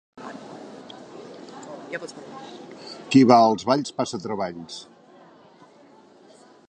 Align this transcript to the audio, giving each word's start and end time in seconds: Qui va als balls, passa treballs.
Qui 3.15 3.21
va 3.33 3.37
als 3.51 3.67
balls, 3.73 3.93
passa 4.01 4.21
treballs. 4.25 4.81